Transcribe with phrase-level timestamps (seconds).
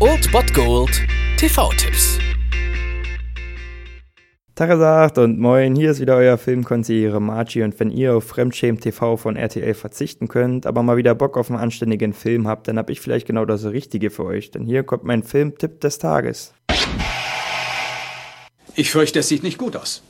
[0.00, 1.02] Old Bot Gold
[1.36, 2.18] TV-Tipps.
[4.54, 9.18] Tagesagt und moin, hier ist wieder euer Filmkonsigliere Margie und wenn ihr auf Fremdschämen TV
[9.18, 12.88] von RTL verzichten könnt, aber mal wieder Bock auf einen anständigen Film habt, dann hab
[12.88, 16.54] ich vielleicht genau das Richtige für euch, denn hier kommt mein Filmtipp des Tages.
[18.76, 20.02] Ich fürchte, es sieht nicht gut aus.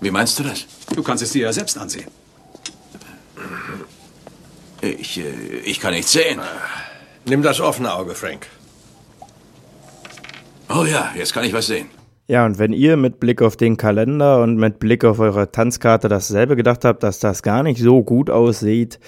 [0.00, 0.66] Wie meinst du das?
[0.92, 2.08] Du kannst es dir ja selbst ansehen.
[4.80, 5.30] Ich, äh,
[5.64, 6.40] ich kann nichts sehen.
[7.28, 8.46] Nimm das offene Auge, Frank.
[10.68, 11.88] Oh ja, jetzt kann ich was sehen.
[12.28, 16.08] Ja, und wenn ihr mit Blick auf den Kalender und mit Blick auf eure Tanzkarte
[16.08, 19.00] dasselbe gedacht habt, dass das gar nicht so gut aussieht,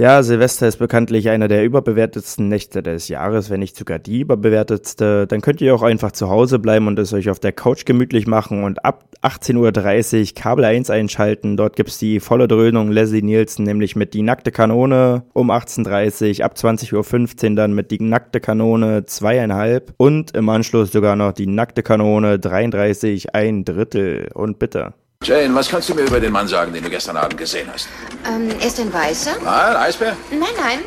[0.00, 5.26] ja, Silvester ist bekanntlich einer der überbewertetsten Nächte des Jahres, wenn nicht sogar die überbewertetste.
[5.26, 8.26] Dann könnt ihr auch einfach zu Hause bleiben und es euch auf der Couch gemütlich
[8.26, 11.58] machen und ab 18.30 Uhr Kabel 1 einschalten.
[11.58, 16.46] Dort gibt's die volle Dröhnung Leslie Nielsen, nämlich mit Die nackte Kanone um 18.30 Uhr,
[16.46, 21.46] ab 20.15 Uhr dann mit Die nackte Kanone zweieinhalb und im Anschluss sogar noch Die
[21.46, 24.30] nackte Kanone 33 ein Drittel.
[24.32, 24.94] Und bitte.
[25.22, 27.86] Jane, was kannst du mir über den Mann sagen, den du gestern Abend gesehen hast?
[28.26, 29.38] Ähm, er ist ein Weißer?
[29.40, 30.16] Mal, Eisbär?
[30.30, 30.78] Nein, nein,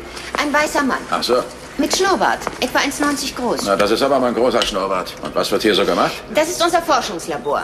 [0.42, 0.98] ein weißer Mann.
[1.08, 1.36] Ach so.
[1.78, 3.60] Mit Schnurrbart, etwa 1,90 groß.
[3.64, 5.14] Na, das ist aber mal ein großer Schnurrbart.
[5.22, 6.14] Und was wird hier so gemacht?
[6.34, 7.62] Das ist unser Forschungslabor.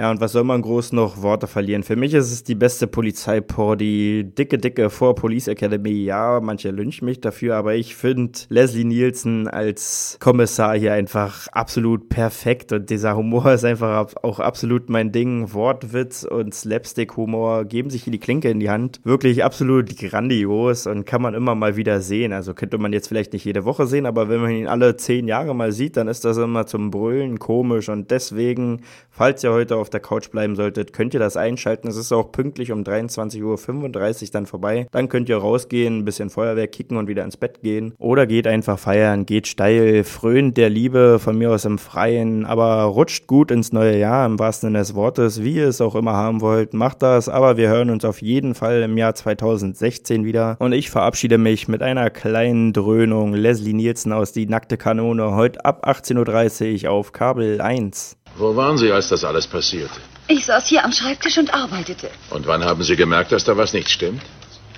[0.00, 1.82] Ja, und was soll man groß noch Worte verlieren?
[1.82, 5.90] Für mich ist es die beste Polizeipor, die dicke, dicke vor Police Academy.
[5.90, 12.08] Ja, manche lynchen mich dafür, aber ich finde Leslie Nielsen als Kommissar hier einfach absolut
[12.08, 15.52] perfekt und dieser Humor ist einfach auch absolut mein Ding.
[15.52, 19.02] Wortwitz und Slapstick-Humor geben sich hier die Klinke in die Hand.
[19.04, 22.32] Wirklich absolut grandios und kann man immer mal wieder sehen.
[22.32, 25.28] Also könnte man jetzt vielleicht nicht jede Woche sehen, aber wenn man ihn alle zehn
[25.28, 29.76] Jahre mal sieht, dann ist das immer zum Brüllen komisch und deswegen, falls ihr heute
[29.76, 31.88] auf der Couch bleiben solltet, könnt ihr das einschalten.
[31.88, 34.86] Es ist auch pünktlich um 23.35 Uhr dann vorbei.
[34.92, 37.94] Dann könnt ihr rausgehen, ein bisschen Feuerwerk kicken und wieder ins Bett gehen.
[37.98, 42.82] Oder geht einfach feiern, geht steil, frönt der Liebe von mir aus im Freien, aber
[42.84, 46.12] rutscht gut ins neue Jahr im wahrsten Sinne des Wortes, wie ihr es auch immer
[46.12, 46.74] haben wollt.
[46.74, 50.56] Macht das, aber wir hören uns auf jeden Fall im Jahr 2016 wieder.
[50.58, 53.34] Und ich verabschiede mich mit einer kleinen Dröhnung.
[53.34, 58.19] Leslie Nielsen aus Die nackte Kanone heute ab 18.30 Uhr auf Kabel 1.
[58.36, 60.00] Wo waren Sie, als das alles passierte?
[60.28, 62.10] Ich saß hier am Schreibtisch und arbeitete.
[62.30, 64.22] Und wann haben Sie gemerkt, dass da was nicht stimmt?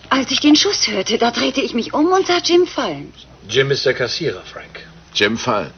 [0.08, 3.12] Als ich den Schuss hörte, da drehte ich mich um und sah Jim fallen.
[3.48, 4.86] Jim ist der Kassierer, Frank.
[5.14, 5.72] Jim Fallen.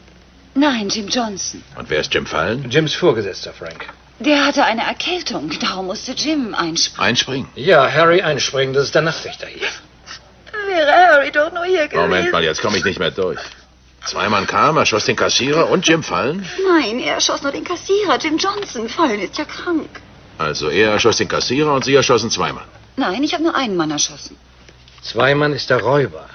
[0.55, 1.63] Nein, Jim Johnson.
[1.77, 2.71] Und wer ist Jim Fallen?
[2.71, 3.87] Jims Vorgesetzter, Frank.
[4.21, 7.09] Der hatte eine Erkältung, darum musste Jim einspringen.
[7.09, 7.49] Einspringen.
[7.57, 9.67] Ja, Harry einspringen, das ist der Nachtwächter hier.
[10.69, 12.03] Wäre Harry doch nur hier gewesen.
[12.03, 13.41] Moment mal, jetzt komme ich nicht mehr durch.
[14.07, 16.47] Zwei Mann kam, erschoss den Kassierer und Jim Fallen?
[16.69, 18.19] Nein, er erschoss nur den Kassierer.
[18.19, 18.89] Jim Johnson.
[18.89, 19.89] Fallen ist ja krank.
[20.39, 22.65] Also er erschoss den Kassierer und Sie erschossen zwei Mann.
[22.97, 24.37] Nein, ich habe nur einen Mann erschossen.
[25.03, 26.27] Zwei Mann ist der Räuber.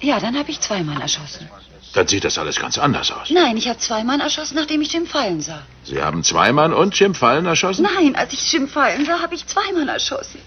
[0.00, 1.48] Ja, dann habe ich zwei Mann erschossen.
[1.94, 3.30] Dann sieht das alles ganz anders aus.
[3.30, 5.62] Nein, ich habe zwei Mann erschossen, nachdem ich Jim Fallen sah.
[5.84, 7.88] Sie haben zwei Mann und Jim Fallen erschossen?
[7.94, 10.40] Nein, als ich Jim Fallen sah, habe ich zwei Mann erschossen.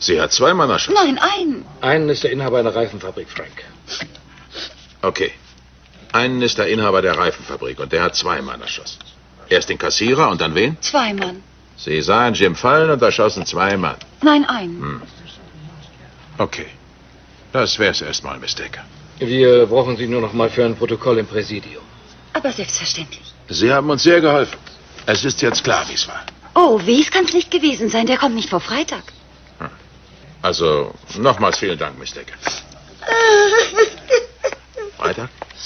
[0.00, 0.98] Sie hat zwei Mann erschossen?
[1.00, 1.64] Nein, einen.
[1.80, 3.52] Einen ist der Inhaber einer Reifenfabrik, Frank.
[5.00, 5.32] Okay.
[6.14, 9.00] Einen ist der Inhaber der Reifenfabrik und der hat zwei Mann erschossen.
[9.48, 10.80] Erst den Kassierer und dann wen?
[10.80, 11.42] Zwei Mann.
[11.76, 13.96] Sie sahen Jim fallen und erschossen zwei Mann.
[14.22, 14.80] Nein, einen.
[14.80, 15.02] Hm.
[16.38, 16.66] Okay.
[17.52, 18.84] Das wär's erstmal, Miss Decker.
[19.18, 21.82] Wir brauchen Sie nur noch mal für ein Protokoll im Präsidium.
[22.32, 23.34] Aber selbstverständlich.
[23.48, 24.58] Sie haben uns sehr geholfen.
[25.06, 26.22] Es ist jetzt klar, wie es war.
[26.54, 28.06] Oh, wie es kann's nicht gewesen sein.
[28.06, 29.02] Der kommt nicht vor Freitag.
[30.42, 32.36] Also, nochmals vielen Dank, Miss Decker.
[32.38, 32.74] Freitag?